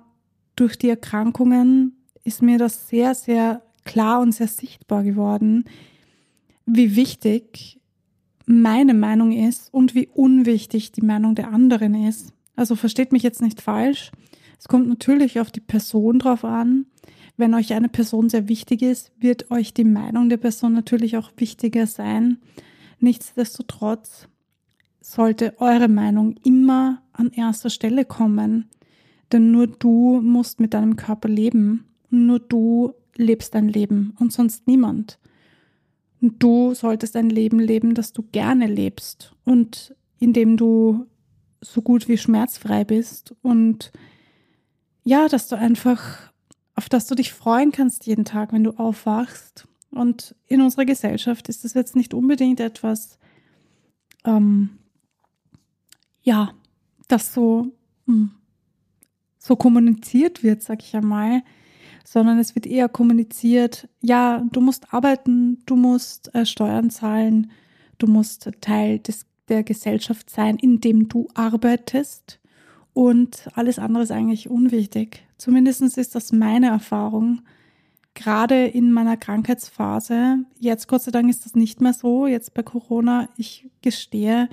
durch 0.56 0.78
die 0.78 0.88
Erkrankungen 0.88 1.96
ist 2.24 2.42
mir 2.42 2.58
das 2.58 2.88
sehr, 2.88 3.14
sehr 3.14 3.62
klar 3.84 4.20
und 4.20 4.32
sehr 4.32 4.48
sichtbar 4.48 5.02
geworden, 5.02 5.64
wie 6.66 6.96
wichtig 6.96 7.80
meine 8.46 8.94
Meinung 8.94 9.32
ist 9.32 9.72
und 9.72 9.94
wie 9.94 10.08
unwichtig 10.08 10.92
die 10.92 11.02
Meinung 11.02 11.34
der 11.34 11.52
anderen 11.52 11.94
ist. 11.94 12.32
Also 12.56 12.76
versteht 12.76 13.12
mich 13.12 13.22
jetzt 13.22 13.42
nicht 13.42 13.60
falsch. 13.60 14.10
Es 14.58 14.68
kommt 14.68 14.88
natürlich 14.88 15.40
auf 15.40 15.50
die 15.50 15.60
Person 15.60 16.18
drauf 16.18 16.44
an, 16.44 16.86
wenn 17.40 17.54
euch 17.54 17.72
eine 17.72 17.88
Person 17.88 18.28
sehr 18.28 18.48
wichtig 18.48 18.82
ist, 18.82 19.12
wird 19.18 19.50
euch 19.50 19.74
die 19.74 19.84
Meinung 19.84 20.28
der 20.28 20.36
Person 20.36 20.72
natürlich 20.72 21.16
auch 21.16 21.30
wichtiger 21.36 21.86
sein. 21.86 22.38
Nichtsdestotrotz 23.00 24.28
sollte 25.00 25.54
eure 25.60 25.88
Meinung 25.88 26.36
immer 26.44 27.02
an 27.12 27.30
erster 27.30 27.70
Stelle 27.70 28.04
kommen. 28.04 28.68
Denn 29.32 29.50
nur 29.50 29.66
du 29.66 30.20
musst 30.20 30.60
mit 30.60 30.74
deinem 30.74 30.96
Körper 30.96 31.28
leben. 31.28 31.84
Nur 32.10 32.38
du 32.38 32.94
lebst 33.16 33.54
dein 33.54 33.68
Leben 33.68 34.14
und 34.18 34.32
sonst 34.32 34.66
niemand. 34.66 35.18
Und 36.20 36.42
du 36.42 36.74
solltest 36.74 37.16
ein 37.16 37.30
Leben 37.30 37.58
leben, 37.58 37.94
das 37.94 38.12
du 38.12 38.22
gerne 38.30 38.66
lebst 38.66 39.34
und 39.44 39.94
in 40.18 40.32
dem 40.32 40.56
du 40.56 41.06
so 41.62 41.82
gut 41.82 42.08
wie 42.08 42.18
schmerzfrei 42.18 42.84
bist 42.84 43.34
und 43.42 43.90
ja, 45.02 45.28
dass 45.28 45.48
du 45.48 45.56
einfach, 45.56 46.29
auf 46.80 46.88
das 46.88 47.06
du 47.06 47.14
dich 47.14 47.34
freuen 47.34 47.72
kannst 47.72 48.06
jeden 48.06 48.24
Tag, 48.24 48.54
wenn 48.54 48.64
du 48.64 48.70
aufwachst. 48.70 49.68
Und 49.90 50.34
in 50.46 50.62
unserer 50.62 50.86
Gesellschaft 50.86 51.50
ist 51.50 51.62
das 51.62 51.74
jetzt 51.74 51.94
nicht 51.94 52.14
unbedingt 52.14 52.58
etwas, 52.58 53.18
ähm, 54.24 54.78
ja, 56.22 56.54
das 57.06 57.34
so, 57.34 57.66
hm, 58.06 58.30
so 59.36 59.56
kommuniziert 59.56 60.42
wird, 60.42 60.62
sag 60.62 60.82
ich 60.82 60.96
einmal, 60.96 61.42
sondern 62.02 62.38
es 62.38 62.54
wird 62.54 62.64
eher 62.64 62.88
kommuniziert, 62.88 63.86
ja, 64.00 64.42
du 64.50 64.62
musst 64.62 64.94
arbeiten, 64.94 65.62
du 65.66 65.76
musst 65.76 66.34
äh, 66.34 66.46
Steuern 66.46 66.88
zahlen, 66.88 67.50
du 67.98 68.06
musst 68.06 68.50
Teil 68.62 69.00
des, 69.00 69.26
der 69.50 69.64
Gesellschaft 69.64 70.30
sein, 70.30 70.56
in 70.56 70.80
dem 70.80 71.08
du 71.08 71.28
arbeitest 71.34 72.39
und 72.92 73.48
alles 73.54 73.78
andere 73.78 74.02
ist 74.02 74.10
eigentlich 74.10 74.50
unwichtig. 74.50 75.24
Zumindest 75.38 75.82
ist 75.82 76.14
das 76.14 76.32
meine 76.32 76.68
Erfahrung. 76.68 77.42
Gerade 78.14 78.66
in 78.66 78.92
meiner 78.92 79.16
Krankheitsphase, 79.16 80.44
jetzt 80.58 80.88
Gott 80.88 81.02
sei 81.02 81.10
Dank 81.10 81.30
ist 81.30 81.44
das 81.44 81.54
nicht 81.54 81.80
mehr 81.80 81.92
so, 81.92 82.26
jetzt 82.26 82.54
bei 82.54 82.62
Corona, 82.62 83.28
ich 83.36 83.70
gestehe, 83.82 84.48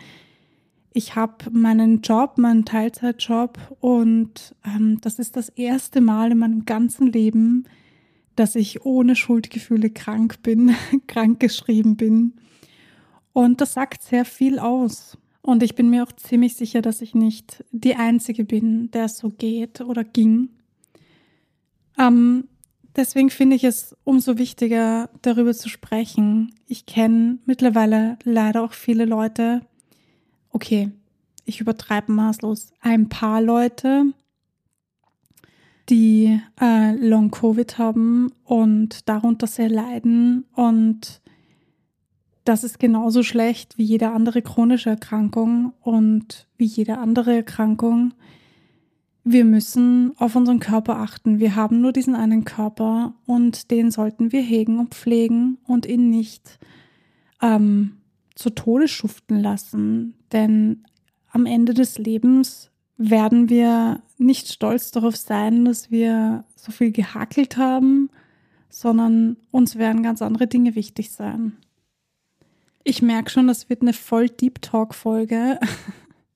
ich 0.93 1.15
habe 1.15 1.49
meinen 1.51 2.01
Job, 2.01 2.37
meinen 2.37 2.65
Teilzeitjob 2.65 3.59
und 3.79 4.55
ähm, 4.65 4.99
das 5.01 5.19
ist 5.19 5.35
das 5.35 5.49
erste 5.49 6.01
Mal 6.01 6.31
in 6.31 6.39
meinem 6.39 6.65
ganzen 6.65 7.07
Leben, 7.11 7.65
dass 8.35 8.55
ich 8.55 8.85
ohne 8.85 9.15
Schuldgefühle 9.15 9.89
krank 9.89 10.41
bin, 10.43 10.75
krank 11.07 11.39
geschrieben 11.39 11.97
bin. 11.97 12.33
Und 13.33 13.61
das 13.61 13.73
sagt 13.73 14.01
sehr 14.01 14.25
viel 14.25 14.57
aus. 14.59 15.17
Und 15.47 15.63
ich 15.63 15.75
bin 15.75 15.89
mir 15.89 16.03
auch 16.03 16.11
ziemlich 16.11 16.57
sicher, 16.57 16.81
dass 16.81 17.01
ich 17.01 17.15
nicht 17.15 17.63
die 17.71 17.95
Einzige 17.95 18.43
bin, 18.43 18.91
der 18.91 19.05
es 19.05 19.17
so 19.17 19.29
geht 19.29 19.79
oder 19.79 20.03
ging. 20.03 20.49
Ähm, 21.97 22.49
deswegen 22.97 23.29
finde 23.29 23.55
ich 23.55 23.63
es 23.63 23.95
umso 24.03 24.37
wichtiger, 24.37 25.09
darüber 25.21 25.53
zu 25.53 25.69
sprechen. 25.69 26.53
Ich 26.65 26.85
kenne 26.85 27.37
mittlerweile 27.45 28.19
leider 28.25 28.61
auch 28.61 28.73
viele 28.73 29.05
Leute, 29.05 29.61
okay, 30.51 30.91
ich 31.45 31.61
übertreibe 31.61 32.11
maßlos, 32.11 32.73
ein 32.81 33.07
paar 33.07 33.41
Leute, 33.41 34.07
die 35.87 36.41
äh, 36.59 36.91
Long-Covid 36.91 37.77
haben 37.77 38.33
und 38.43 39.07
darunter 39.07 39.47
sehr 39.47 39.69
leiden. 39.69 40.43
Und 40.55 41.21
das 42.47 42.63
ist 42.63 42.79
genauso 42.79 43.23
schlecht 43.23 43.77
wie 43.77 43.83
jede 43.83 44.11
andere 44.11 44.41
chronische 44.41 44.91
Erkrankung 44.91 45.73
und 45.81 46.47
wie 46.57 46.65
jede 46.65 46.97
andere 46.97 47.35
Erkrankung. 47.35 48.13
Wir 49.25 49.43
müssen 49.43 50.13
auf 50.17 50.37
unseren 50.37 50.61
Körper 50.61 50.97
achten. 50.99 51.39
Wir 51.39 51.57
haben 51.57 51.81
nur 51.81 51.91
diesen 51.91 52.15
einen 52.15 52.45
Körper 52.45 53.13
und 53.25 53.69
den 53.69 53.91
sollten 53.91 54.31
wir 54.31 54.41
hegen 54.41 54.79
und 54.79 54.95
pflegen 54.95 55.57
und 55.65 55.85
ihn 55.85 56.09
nicht 56.09 56.59
ähm, 57.41 57.97
zu 58.35 58.51
Tode 58.51 58.87
schuften 58.87 59.41
lassen. 59.41 60.13
Denn 60.31 60.85
am 61.29 61.45
Ende 61.45 61.73
des 61.73 61.97
Lebens 61.97 62.71
werden 62.95 63.49
wir 63.49 64.01
nicht 64.17 64.47
stolz 64.47 64.91
darauf 64.91 65.17
sein, 65.17 65.65
dass 65.65 65.91
wir 65.91 66.45
so 66.55 66.71
viel 66.71 66.93
gehakelt 66.93 67.57
haben, 67.57 68.09
sondern 68.69 69.35
uns 69.51 69.75
werden 69.75 70.01
ganz 70.01 70.21
andere 70.21 70.47
Dinge 70.47 70.75
wichtig 70.75 71.11
sein. 71.11 71.57
Ich 72.89 73.01
merke 73.01 73.29
schon, 73.29 73.47
das 73.47 73.69
wird 73.69 73.81
eine 73.81 73.91
voll 73.91 74.29
Deep 74.29 74.61
Talk 74.61 74.95
Folge. 74.95 75.59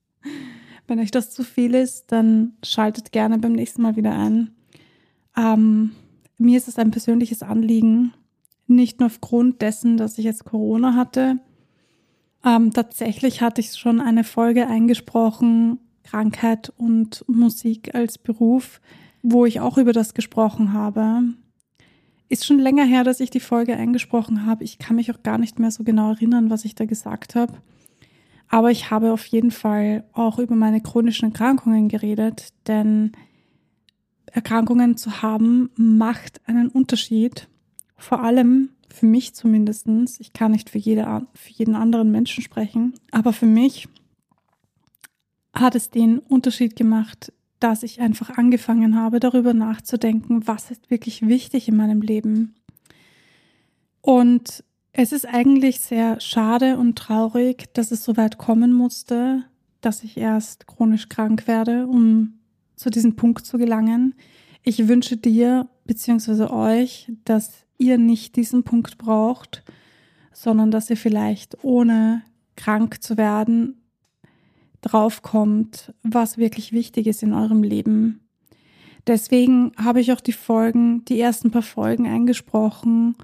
Wenn 0.86 1.00
euch 1.00 1.10
das 1.10 1.30
zu 1.30 1.44
viel 1.44 1.74
ist, 1.74 2.12
dann 2.12 2.52
schaltet 2.62 3.10
gerne 3.10 3.38
beim 3.38 3.52
nächsten 3.52 3.80
Mal 3.80 3.96
wieder 3.96 4.12
ein. 4.12 4.50
Ähm, 5.34 5.92
mir 6.36 6.58
ist 6.58 6.68
es 6.68 6.78
ein 6.78 6.90
persönliches 6.90 7.42
Anliegen, 7.42 8.12
nicht 8.66 9.00
nur 9.00 9.06
aufgrund 9.06 9.62
dessen, 9.62 9.96
dass 9.96 10.18
ich 10.18 10.26
jetzt 10.26 10.44
Corona 10.44 10.94
hatte, 10.94 11.38
ähm, 12.44 12.70
tatsächlich 12.70 13.40
hatte 13.40 13.62
ich 13.62 13.74
schon 13.74 13.98
eine 13.98 14.22
Folge 14.22 14.66
eingesprochen, 14.66 15.78
Krankheit 16.04 16.70
und 16.76 17.24
Musik 17.28 17.94
als 17.94 18.18
Beruf, 18.18 18.82
wo 19.22 19.46
ich 19.46 19.60
auch 19.60 19.78
über 19.78 19.94
das 19.94 20.12
gesprochen 20.12 20.74
habe. 20.74 21.22
Ist 22.32 22.46
schon 22.46 22.58
länger 22.58 22.86
her, 22.86 23.04
dass 23.04 23.20
ich 23.20 23.28
die 23.28 23.40
Folge 23.40 23.76
eingesprochen 23.76 24.46
habe. 24.46 24.64
Ich 24.64 24.78
kann 24.78 24.96
mich 24.96 25.12
auch 25.12 25.22
gar 25.22 25.36
nicht 25.36 25.58
mehr 25.58 25.70
so 25.70 25.84
genau 25.84 26.12
erinnern, 26.12 26.48
was 26.48 26.64
ich 26.64 26.74
da 26.74 26.86
gesagt 26.86 27.34
habe. 27.34 27.52
Aber 28.48 28.70
ich 28.70 28.90
habe 28.90 29.12
auf 29.12 29.26
jeden 29.26 29.50
Fall 29.50 30.04
auch 30.14 30.38
über 30.38 30.54
meine 30.54 30.80
chronischen 30.80 31.26
Erkrankungen 31.26 31.90
geredet, 31.90 32.54
denn 32.66 33.12
Erkrankungen 34.24 34.96
zu 34.96 35.20
haben 35.20 35.68
macht 35.76 36.40
einen 36.46 36.68
Unterschied. 36.68 37.48
Vor 37.98 38.22
allem 38.22 38.70
für 38.88 39.04
mich 39.04 39.34
zumindestens. 39.34 40.18
ich 40.18 40.32
kann 40.32 40.52
nicht 40.52 40.70
für, 40.70 40.78
jede, 40.78 41.26
für 41.34 41.50
jeden 41.50 41.74
anderen 41.74 42.10
Menschen 42.10 42.42
sprechen, 42.42 42.94
aber 43.10 43.34
für 43.34 43.44
mich 43.44 43.88
hat 45.52 45.74
es 45.74 45.90
den 45.90 46.18
Unterschied 46.18 46.76
gemacht, 46.76 47.30
dass 47.62 47.84
ich 47.84 48.00
einfach 48.00 48.30
angefangen 48.30 48.96
habe, 48.96 49.20
darüber 49.20 49.54
nachzudenken, 49.54 50.46
was 50.48 50.70
ist 50.70 50.90
wirklich 50.90 51.28
wichtig 51.28 51.68
in 51.68 51.76
meinem 51.76 52.02
Leben. 52.02 52.54
Und 54.00 54.64
es 54.92 55.12
ist 55.12 55.26
eigentlich 55.26 55.80
sehr 55.80 56.20
schade 56.20 56.76
und 56.76 56.96
traurig, 56.96 57.72
dass 57.72 57.92
es 57.92 58.02
so 58.02 58.16
weit 58.16 58.36
kommen 58.36 58.72
musste, 58.72 59.44
dass 59.80 60.02
ich 60.02 60.16
erst 60.16 60.66
chronisch 60.66 61.08
krank 61.08 61.46
werde, 61.46 61.86
um 61.86 62.34
zu 62.74 62.90
diesem 62.90 63.14
Punkt 63.14 63.46
zu 63.46 63.58
gelangen. 63.58 64.14
Ich 64.64 64.88
wünsche 64.88 65.16
dir 65.16 65.68
bzw. 65.84 66.52
euch, 66.52 67.12
dass 67.24 67.52
ihr 67.78 67.96
nicht 67.96 68.34
diesen 68.36 68.64
Punkt 68.64 68.98
braucht, 68.98 69.62
sondern 70.32 70.72
dass 70.72 70.90
ihr 70.90 70.96
vielleicht 70.96 71.62
ohne 71.62 72.22
krank 72.56 73.02
zu 73.02 73.16
werden 73.16 73.81
draufkommt, 74.82 75.94
was 76.02 76.36
wirklich 76.36 76.72
wichtig 76.72 77.06
ist 77.06 77.22
in 77.22 77.32
eurem 77.32 77.62
Leben. 77.62 78.20
Deswegen 79.06 79.72
habe 79.76 80.00
ich 80.00 80.12
auch 80.12 80.20
die 80.20 80.32
Folgen, 80.32 81.04
die 81.06 81.18
ersten 81.20 81.50
paar 81.50 81.62
Folgen 81.62 82.06
eingesprochen. 82.06 83.16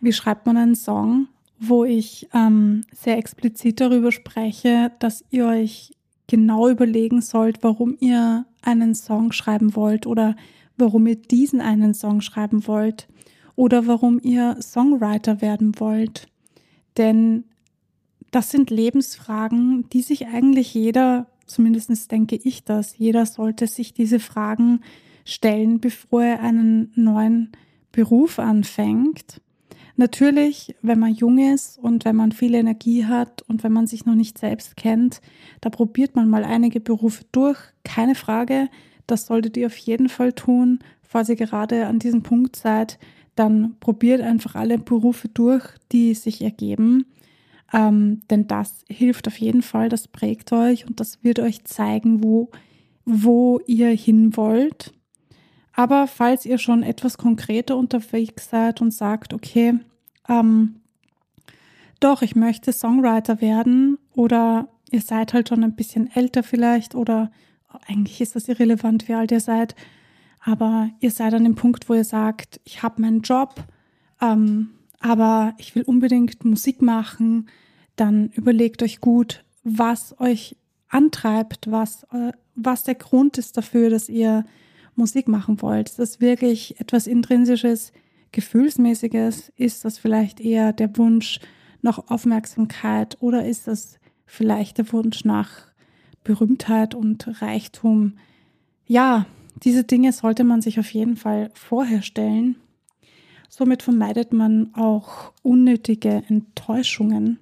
Wie 0.00 0.12
schreibt 0.12 0.46
man 0.46 0.56
einen 0.56 0.74
Song, 0.76 1.28
wo 1.58 1.84
ich 1.84 2.28
ähm, 2.34 2.82
sehr 2.92 3.18
explizit 3.18 3.80
darüber 3.80 4.12
spreche, 4.12 4.92
dass 4.98 5.24
ihr 5.30 5.46
euch 5.46 5.92
genau 6.26 6.68
überlegen 6.68 7.22
sollt, 7.22 7.62
warum 7.62 7.96
ihr 7.98 8.46
einen 8.62 8.94
Song 8.94 9.32
schreiben 9.32 9.74
wollt 9.74 10.06
oder 10.06 10.36
warum 10.76 11.06
ihr 11.06 11.16
diesen 11.16 11.60
einen 11.60 11.94
Song 11.94 12.20
schreiben 12.20 12.66
wollt 12.66 13.08
oder 13.54 13.86
warum 13.86 14.20
ihr 14.22 14.56
Songwriter 14.60 15.40
werden 15.40 15.78
wollt. 15.80 16.28
Denn 16.98 17.44
das 18.36 18.50
sind 18.50 18.68
Lebensfragen, 18.68 19.88
die 19.94 20.02
sich 20.02 20.26
eigentlich 20.26 20.74
jeder, 20.74 21.26
zumindest 21.46 22.12
denke 22.12 22.36
ich 22.36 22.64
das, 22.64 22.98
jeder 22.98 23.24
sollte 23.24 23.66
sich 23.66 23.94
diese 23.94 24.20
Fragen 24.20 24.82
stellen, 25.24 25.80
bevor 25.80 26.22
er 26.22 26.42
einen 26.42 26.92
neuen 26.96 27.52
Beruf 27.92 28.38
anfängt. 28.38 29.40
Natürlich, 29.96 30.76
wenn 30.82 30.98
man 30.98 31.14
jung 31.14 31.38
ist 31.38 31.78
und 31.78 32.04
wenn 32.04 32.14
man 32.14 32.30
viel 32.30 32.52
Energie 32.52 33.06
hat 33.06 33.40
und 33.48 33.64
wenn 33.64 33.72
man 33.72 33.86
sich 33.86 34.04
noch 34.04 34.14
nicht 34.14 34.36
selbst 34.36 34.76
kennt, 34.76 35.22
da 35.62 35.70
probiert 35.70 36.14
man 36.14 36.28
mal 36.28 36.44
einige 36.44 36.80
Berufe 36.80 37.24
durch. 37.32 37.58
Keine 37.84 38.14
Frage, 38.14 38.68
das 39.06 39.24
solltet 39.24 39.56
ihr 39.56 39.68
auf 39.68 39.78
jeden 39.78 40.10
Fall 40.10 40.34
tun, 40.34 40.80
falls 41.00 41.30
ihr 41.30 41.36
gerade 41.36 41.86
an 41.86 42.00
diesem 42.00 42.22
Punkt 42.22 42.54
seid, 42.54 42.98
dann 43.34 43.76
probiert 43.80 44.20
einfach 44.20 44.56
alle 44.56 44.76
Berufe 44.76 45.28
durch, 45.30 45.64
die 45.90 46.12
sich 46.12 46.42
ergeben. 46.42 47.06
Ähm, 47.72 48.22
denn 48.30 48.46
das 48.46 48.84
hilft 48.88 49.26
auf 49.26 49.38
jeden 49.38 49.62
Fall, 49.62 49.88
das 49.88 50.08
prägt 50.08 50.52
euch 50.52 50.86
und 50.86 51.00
das 51.00 51.22
wird 51.24 51.40
euch 51.40 51.64
zeigen, 51.64 52.22
wo, 52.22 52.50
wo 53.04 53.60
ihr 53.66 53.88
hin 53.88 54.36
wollt. 54.36 54.92
Aber 55.72 56.06
falls 56.06 56.46
ihr 56.46 56.58
schon 56.58 56.82
etwas 56.82 57.18
konkreter 57.18 57.76
unterwegs 57.76 58.48
seid 58.50 58.80
und 58.80 58.92
sagt, 58.92 59.34
okay, 59.34 59.74
ähm, 60.28 60.76
doch, 62.00 62.22
ich 62.22 62.36
möchte 62.36 62.72
Songwriter 62.72 63.40
werden 63.40 63.98
oder 64.14 64.68
ihr 64.90 65.00
seid 65.00 65.32
halt 65.32 65.48
schon 65.48 65.64
ein 65.64 65.76
bisschen 65.76 66.10
älter 66.14 66.42
vielleicht 66.42 66.94
oder 66.94 67.30
eigentlich 67.86 68.20
ist 68.20 68.36
das 68.36 68.48
irrelevant, 68.48 69.08
wie 69.08 69.14
alt 69.14 69.32
ihr 69.32 69.40
seid, 69.40 69.74
aber 70.40 70.90
ihr 71.00 71.10
seid 71.10 71.34
an 71.34 71.44
dem 71.44 71.56
Punkt, 71.56 71.88
wo 71.88 71.94
ihr 71.94 72.04
sagt, 72.04 72.60
ich 72.64 72.82
habe 72.82 73.02
meinen 73.02 73.20
Job, 73.20 73.64
ähm, 74.20 74.70
aber 75.00 75.54
ich 75.58 75.74
will 75.74 75.82
unbedingt 75.82 76.44
Musik 76.44 76.82
machen, 76.82 77.48
dann 77.96 78.28
überlegt 78.30 78.82
euch 78.82 79.00
gut, 79.00 79.44
was 79.64 80.18
euch 80.20 80.56
antreibt, 80.88 81.70
was, 81.70 82.04
äh, 82.12 82.32
was 82.54 82.84
der 82.84 82.94
Grund 82.94 83.38
ist 83.38 83.56
dafür, 83.56 83.90
dass 83.90 84.08
ihr 84.08 84.44
Musik 84.94 85.28
machen 85.28 85.60
wollt. 85.62 85.90
Ist 85.90 85.98
das 85.98 86.20
wirklich 86.20 86.80
etwas 86.80 87.06
Intrinsisches, 87.06 87.92
Gefühlsmäßiges? 88.32 89.52
Ist 89.56 89.84
das 89.84 89.98
vielleicht 89.98 90.40
eher 90.40 90.72
der 90.72 90.96
Wunsch 90.96 91.40
nach 91.82 92.10
Aufmerksamkeit 92.10 93.16
oder 93.20 93.46
ist 93.46 93.66
das 93.68 93.98
vielleicht 94.24 94.78
der 94.78 94.92
Wunsch 94.92 95.24
nach 95.24 95.68
Berühmtheit 96.24 96.94
und 96.94 97.40
Reichtum? 97.42 98.18
Ja, 98.86 99.26
diese 99.62 99.84
Dinge 99.84 100.12
sollte 100.12 100.44
man 100.44 100.60
sich 100.60 100.78
auf 100.78 100.92
jeden 100.92 101.16
Fall 101.16 101.50
vorher 101.54 102.02
stellen. 102.02 102.56
Somit 103.48 103.82
vermeidet 103.82 104.32
man 104.32 104.74
auch 104.74 105.32
unnötige 105.42 106.22
Enttäuschungen. 106.28 107.38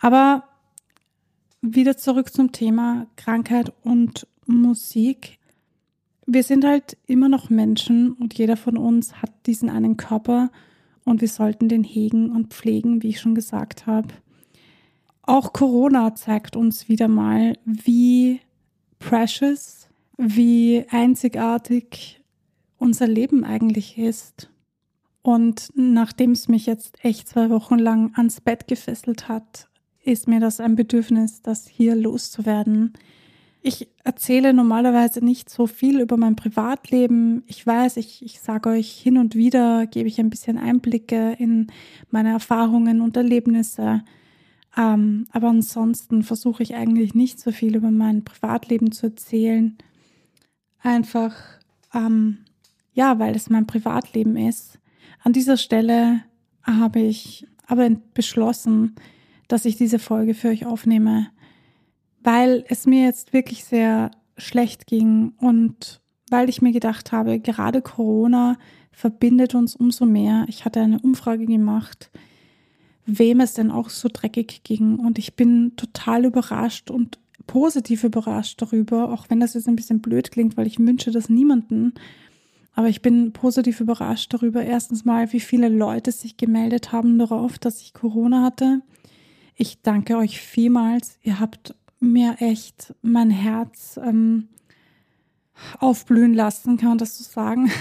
Aber 0.00 0.44
wieder 1.60 1.96
zurück 1.96 2.32
zum 2.32 2.52
Thema 2.52 3.06
Krankheit 3.16 3.72
und 3.82 4.26
Musik. 4.46 5.38
Wir 6.26 6.42
sind 6.42 6.64
halt 6.64 6.96
immer 7.06 7.28
noch 7.28 7.50
Menschen 7.50 8.12
und 8.12 8.34
jeder 8.34 8.56
von 8.56 8.76
uns 8.76 9.22
hat 9.22 9.30
diesen 9.46 9.70
einen 9.70 9.96
Körper 9.96 10.50
und 11.04 11.20
wir 11.20 11.28
sollten 11.28 11.68
den 11.68 11.84
hegen 11.84 12.30
und 12.30 12.52
pflegen, 12.52 13.02
wie 13.02 13.08
ich 13.08 13.20
schon 13.20 13.34
gesagt 13.34 13.86
habe. 13.86 14.08
Auch 15.22 15.52
Corona 15.52 16.14
zeigt 16.14 16.56
uns 16.56 16.88
wieder 16.88 17.08
mal, 17.08 17.54
wie 17.64 18.40
precious, 18.98 19.88
wie 20.18 20.84
einzigartig 20.90 22.22
unser 22.78 23.06
Leben 23.06 23.44
eigentlich 23.44 23.96
ist. 23.96 24.50
Und 25.24 25.72
nachdem 25.74 26.32
es 26.32 26.48
mich 26.48 26.66
jetzt 26.66 27.02
echt 27.02 27.28
zwei 27.28 27.48
Wochen 27.48 27.78
lang 27.78 28.12
ans 28.14 28.42
Bett 28.42 28.68
gefesselt 28.68 29.26
hat, 29.26 29.68
ist 30.02 30.28
mir 30.28 30.38
das 30.38 30.60
ein 30.60 30.76
Bedürfnis, 30.76 31.40
das 31.40 31.66
hier 31.66 31.96
loszuwerden. 31.96 32.92
Ich 33.62 33.88
erzähle 34.04 34.52
normalerweise 34.52 35.24
nicht 35.24 35.48
so 35.48 35.66
viel 35.66 36.02
über 36.02 36.18
mein 36.18 36.36
Privatleben. 36.36 37.42
Ich 37.46 37.66
weiß, 37.66 37.96
ich, 37.96 38.22
ich 38.22 38.40
sage 38.40 38.68
euch 38.68 38.90
hin 38.90 39.16
und 39.16 39.34
wieder, 39.34 39.86
gebe 39.86 40.08
ich 40.08 40.20
ein 40.20 40.28
bisschen 40.28 40.58
Einblicke 40.58 41.32
in 41.38 41.68
meine 42.10 42.28
Erfahrungen 42.28 43.00
und 43.00 43.16
Erlebnisse. 43.16 44.04
Ähm, 44.76 45.24
aber 45.32 45.48
ansonsten 45.48 46.22
versuche 46.22 46.62
ich 46.62 46.74
eigentlich 46.74 47.14
nicht 47.14 47.40
so 47.40 47.50
viel 47.50 47.76
über 47.76 47.90
mein 47.90 48.24
Privatleben 48.24 48.92
zu 48.92 49.06
erzählen. 49.06 49.78
Einfach, 50.82 51.34
ähm, 51.94 52.40
ja, 52.92 53.18
weil 53.18 53.34
es 53.34 53.48
mein 53.48 53.66
Privatleben 53.66 54.36
ist. 54.36 54.78
An 55.22 55.32
dieser 55.32 55.56
Stelle 55.56 56.22
habe 56.62 57.00
ich 57.00 57.46
aber 57.66 57.88
beschlossen, 58.12 58.94
dass 59.48 59.64
ich 59.64 59.76
diese 59.76 59.98
Folge 59.98 60.34
für 60.34 60.48
euch 60.48 60.66
aufnehme, 60.66 61.28
weil 62.22 62.64
es 62.68 62.86
mir 62.86 63.04
jetzt 63.04 63.32
wirklich 63.32 63.64
sehr 63.64 64.10
schlecht 64.36 64.86
ging 64.86 65.32
und 65.38 66.00
weil 66.30 66.48
ich 66.48 66.62
mir 66.62 66.72
gedacht 66.72 67.12
habe, 67.12 67.38
gerade 67.38 67.82
Corona 67.82 68.56
verbindet 68.92 69.54
uns 69.54 69.76
umso 69.76 70.06
mehr. 70.06 70.46
Ich 70.48 70.64
hatte 70.64 70.80
eine 70.80 71.00
Umfrage 71.00 71.46
gemacht, 71.46 72.10
wem 73.06 73.40
es 73.40 73.54
denn 73.54 73.70
auch 73.70 73.90
so 73.90 74.08
dreckig 74.12 74.62
ging 74.64 74.98
und 74.98 75.18
ich 75.18 75.36
bin 75.36 75.76
total 75.76 76.24
überrascht 76.24 76.90
und 76.90 77.18
positiv 77.46 78.04
überrascht 78.04 78.60
darüber, 78.62 79.12
auch 79.12 79.26
wenn 79.28 79.40
das 79.40 79.54
jetzt 79.54 79.68
ein 79.68 79.76
bisschen 79.76 80.00
blöd 80.00 80.30
klingt, 80.30 80.56
weil 80.56 80.66
ich 80.66 80.78
wünsche 80.78 81.10
das 81.10 81.28
niemanden. 81.28 81.94
Aber 82.74 82.88
ich 82.88 83.02
bin 83.02 83.32
positiv 83.32 83.80
überrascht 83.80 84.34
darüber, 84.34 84.62
erstens 84.62 85.04
mal, 85.04 85.32
wie 85.32 85.40
viele 85.40 85.68
Leute 85.68 86.10
sich 86.10 86.36
gemeldet 86.36 86.92
haben 86.92 87.18
darauf, 87.18 87.58
dass 87.58 87.80
ich 87.80 87.94
Corona 87.94 88.42
hatte. 88.42 88.82
Ich 89.54 89.80
danke 89.82 90.16
euch 90.16 90.40
vielmals. 90.40 91.18
Ihr 91.22 91.38
habt 91.38 91.74
mir 92.00 92.36
echt 92.40 92.94
mein 93.02 93.30
Herz 93.30 93.98
ähm, 94.02 94.48
aufblühen 95.78 96.34
lassen, 96.34 96.76
kann 96.76 96.90
man 96.90 96.98
das 96.98 97.16
so 97.18 97.24
sagen. 97.24 97.70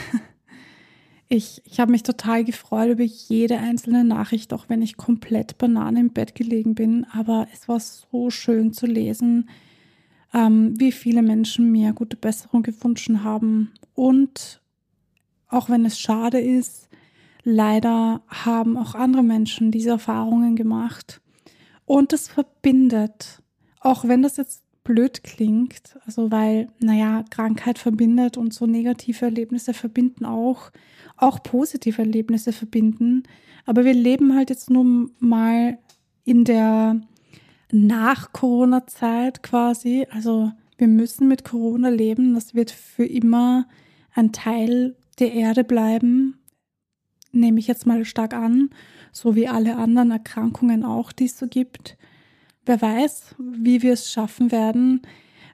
Ich, 1.30 1.64
ich 1.66 1.80
habe 1.80 1.92
mich 1.92 2.04
total 2.04 2.44
gefreut 2.44 2.92
über 2.92 3.02
jede 3.04 3.58
einzelne 3.58 4.04
Nachricht, 4.04 4.54
auch 4.54 4.70
wenn 4.70 4.84
ich 4.84 4.98
komplett 4.98 5.58
Banane 5.58 6.00
im 6.00 6.12
Bett 6.12 6.36
gelegen 6.36 6.76
bin. 6.76 7.08
Aber 7.12 7.48
es 7.52 7.68
war 7.68 7.80
so 7.80 8.30
schön 8.30 8.72
zu 8.72 8.86
lesen, 8.86 9.50
ähm, 10.32 10.76
wie 10.78 10.92
viele 10.92 11.24
Menschen 11.24 11.72
mir 11.72 11.94
gute 11.94 12.18
Besserung 12.18 12.62
gewünscht 12.62 13.10
haben. 13.24 13.72
Und 13.96 14.62
auch 15.54 15.70
wenn 15.70 15.86
es 15.86 16.00
schade 16.00 16.40
ist, 16.40 16.90
leider 17.44 18.22
haben 18.28 18.78
auch 18.78 18.96
andere 18.96 19.24
Menschen 19.24 19.72
diese 19.72 19.92
Erfahrungen 19.92 20.56
gemacht. 20.56 21.22
Und 21.86 22.14
es 22.14 22.28
verbindet, 22.28 23.42
auch 23.80 24.08
wenn 24.08 24.22
das 24.22 24.38
jetzt 24.38 24.64
blöd 24.84 25.24
klingt, 25.24 25.98
also 26.06 26.32
weil, 26.32 26.68
naja, 26.80 27.24
Krankheit 27.30 27.80
verbindet 27.80 28.38
und 28.38 28.54
so 28.54 28.66
negative 28.66 29.26
Erlebnisse 29.26 29.74
verbinden 29.74 30.26
auch, 30.26 30.72
auch 31.16 31.42
positive 31.42 32.02
Erlebnisse 32.02 32.52
verbinden. 32.52 33.24
Aber 33.66 33.86
wir 33.86 33.94
leben 33.94 34.36
halt 34.36 34.50
jetzt 34.50 34.70
nun 34.70 35.12
mal 35.20 35.78
in 36.26 36.44
der 36.44 37.02
Nach-Corona-Zeit 37.72 39.42
quasi. 39.42 40.06
Also 40.12 40.52
wir 40.78 40.88
müssen 40.88 41.28
mit 41.28 41.46
Corona 41.46 41.90
leben. 41.90 42.34
Das 42.36 42.56
wird 42.56 42.72
für 42.72 43.06
immer 43.06 43.68
ein 44.14 44.32
Teil 44.32 44.96
der 45.20 45.34
Erde 45.34 45.64
bleiben, 45.64 46.40
nehme 47.32 47.60
ich 47.60 47.68
jetzt 47.68 47.86
mal 47.86 48.06
stark 48.06 48.34
an 48.34 48.70
so 49.14 49.36
wie 49.36 49.48
alle 49.48 49.78
anderen 49.78 50.12
Erkrankungen 50.12 50.84
auch, 50.84 51.14
die 51.14 51.26
es 51.26 51.38
so 51.38 51.48
gibt. 51.48 51.98
Wer 52.66 52.82
weiß, 52.82 53.36
wie 53.38 53.82
wir 53.82 53.94
es 53.94 54.12
schaffen 54.12 54.52
werden, 54.52 55.02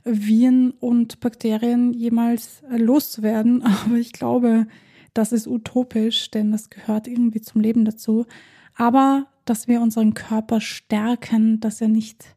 Viren 0.06 0.72
und 0.72 1.20
Bakterien 1.20 1.94
jemals 1.94 2.64
loszuwerden. 2.70 3.62
Aber 3.64 3.96
ich 3.96 4.14
glaube, 4.14 4.68
das 5.14 5.32
ist 5.32 5.46
utopisch, 5.46 6.32
denn 6.32 6.52
das 6.52 6.70
gehört 6.70 7.08
irgendwie 7.08 7.42
zum 7.42 7.62
Leben 7.62 7.86
dazu. 7.86 8.26
Aber 8.76 9.28
dass 9.46 9.68
wir 9.68 9.82
unseren 9.82 10.14
Körper 10.14 10.62
stärken, 10.62 11.60
dass 11.60 11.82
er 11.82 11.90
nicht 11.90 12.36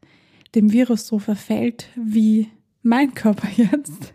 dem 0.55 0.71
Virus 0.71 1.07
so 1.07 1.19
verfällt 1.19 1.87
wie 1.95 2.49
mein 2.81 3.13
Körper 3.13 3.47
jetzt. 3.55 4.13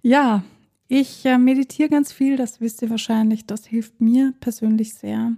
ja, 0.00 0.42
ich 0.88 1.24
äh, 1.26 1.36
meditiere 1.36 1.90
ganz 1.90 2.12
viel, 2.12 2.36
das 2.36 2.60
wisst 2.60 2.80
ihr 2.82 2.90
wahrscheinlich. 2.90 3.46
Das 3.46 3.66
hilft 3.66 4.00
mir 4.00 4.32
persönlich 4.40 4.94
sehr. 4.94 5.36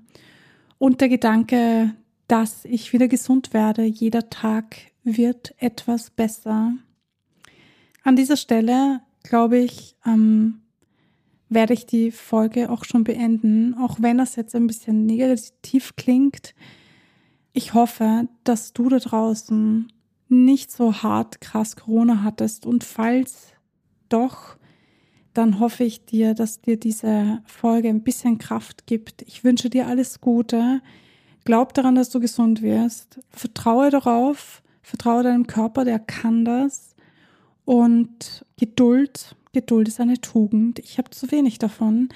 Und 0.79 1.01
der 1.01 1.09
Gedanke, 1.09 1.95
dass 2.29 2.65
ich 2.65 2.93
wieder 2.93 3.09
gesund 3.09 3.53
werde, 3.53 3.83
jeder 3.83 4.31
Tag 4.31 4.77
wird 5.03 5.55
etwas 5.59 6.11
besser. 6.11 6.75
An 8.05 8.17
dieser 8.17 8.37
Stelle, 8.37 9.01
glaube 9.25 9.59
ich, 9.59 9.97
ähm, 10.07 10.61
werde 11.49 11.75
ich 11.75 11.85
die 11.85 12.13
Folge 12.13 12.71
auch 12.71 12.85
schon 12.85 13.03
beenden, 13.03 13.75
auch 13.75 13.97
wenn 14.01 14.19
das 14.19 14.37
jetzt 14.37 14.55
ein 14.55 14.69
bisschen 14.69 15.05
negativ 15.05 15.97
klingt. 15.97 16.55
Ich 17.53 17.75
hoffe, 17.75 18.29
dass 18.45 18.73
du 18.73 18.89
da 18.89 19.01
draußen 19.01 19.93
nicht 20.29 20.71
so 20.71 21.03
hart 21.03 21.41
krass 21.41 21.75
Corona 21.75 22.23
hattest 22.23 22.67
und 22.67 22.85
falls 22.85 23.49
doch, 24.09 24.60
dann 25.35 25.61
hoffe 25.61 25.85
ich 25.85 26.05
dir, 26.05 26.35
dass 26.35 26.61
dir 26.61 26.77
diese 26.77 27.43
Folge 27.47 27.89
ein 27.89 28.03
bisschen 28.03 28.39
Kraft 28.39 28.87
gibt. 28.87 29.23
Ich 29.23 29.45
wünsche 29.45 29.71
dir 29.71 29.87
alles 29.87 30.21
Gute. 30.21 30.81
Glaub 31.45 31.73
daran, 31.75 31.95
dass 31.95 32.11
du 32.11 32.21
gesund 32.21 32.63
wirst. 32.63 33.21
Vertraue 33.31 33.91
darauf. 33.91 34.63
Vertraue 34.83 35.23
deinem 35.23 35.47
Körper, 35.47 35.85
der 35.85 35.99
kann 35.99 36.45
das. 36.45 36.97
Und 37.65 38.45
Geduld. 38.57 39.37
Geduld 39.53 39.89
ist 39.89 40.01
eine 40.01 40.21
Tugend. 40.21 40.79
Ich 40.81 40.99
habe 40.99 41.11
zu 41.11 41.31
wenig 41.31 41.59
davon. 41.59 42.09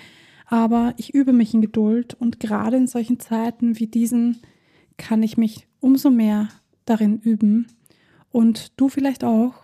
Aber 0.46 0.94
ich 0.96 1.14
übe 1.14 1.32
mich 1.32 1.54
in 1.54 1.60
Geduld. 1.60 2.14
Und 2.14 2.40
gerade 2.40 2.76
in 2.76 2.86
solchen 2.86 3.20
Zeiten 3.20 3.78
wie 3.78 3.86
diesen 3.86 4.40
kann 4.96 5.22
ich 5.22 5.36
mich 5.36 5.66
umso 5.80 6.10
mehr 6.10 6.48
darin 6.84 7.18
üben. 7.18 7.68
Und 8.32 8.72
du 8.76 8.88
vielleicht 8.88 9.22
auch. 9.22 9.63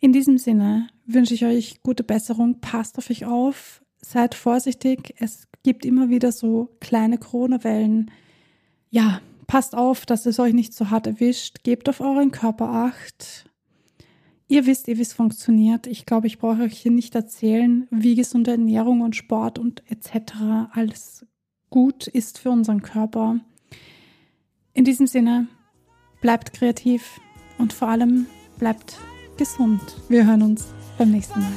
In 0.00 0.12
diesem 0.12 0.38
Sinne 0.38 0.88
wünsche 1.04 1.34
ich 1.34 1.44
euch 1.44 1.82
gute 1.82 2.02
Besserung, 2.02 2.60
passt 2.60 2.96
auf 2.96 3.10
euch 3.10 3.26
auf, 3.26 3.84
seid 4.00 4.34
vorsichtig, 4.34 5.14
es 5.18 5.46
gibt 5.62 5.84
immer 5.84 6.08
wieder 6.08 6.32
so 6.32 6.74
kleine 6.80 7.18
Corona-Wellen. 7.18 8.10
Ja, 8.88 9.20
passt 9.46 9.74
auf, 9.74 10.06
dass 10.06 10.24
es 10.24 10.38
euch 10.38 10.54
nicht 10.54 10.72
so 10.72 10.88
hart 10.88 11.06
erwischt, 11.06 11.64
gebt 11.64 11.88
auf 11.90 12.00
euren 12.00 12.30
Körper 12.30 12.70
acht. 12.70 13.44
Ihr 14.48 14.64
wisst, 14.66 14.86
wie 14.86 15.00
es 15.00 15.12
funktioniert. 15.12 15.86
Ich 15.86 16.06
glaube, 16.06 16.26
ich 16.26 16.38
brauche 16.38 16.62
euch 16.62 16.78
hier 16.78 16.90
nicht 16.90 17.14
erzählen, 17.14 17.86
wie 17.90 18.14
gesunde 18.14 18.52
Ernährung 18.52 19.02
und 19.02 19.14
Sport 19.14 19.58
und 19.58 19.82
etc. 19.90 20.32
alles 20.72 21.26
gut 21.68 22.06
ist 22.06 22.38
für 22.38 22.50
unseren 22.50 22.82
Körper. 22.82 23.38
In 24.72 24.84
diesem 24.84 25.06
Sinne, 25.06 25.46
bleibt 26.20 26.54
kreativ 26.54 27.20
und 27.58 27.72
vor 27.72 27.88
allem 27.88 28.26
bleibt 28.58 28.98
gesund. 29.40 29.80
Wir 30.10 30.26
hören 30.26 30.42
uns 30.42 30.66
beim 30.98 31.12
nächsten 31.12 31.40
Mal. 31.40 31.50